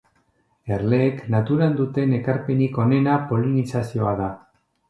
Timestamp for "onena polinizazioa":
2.87-4.19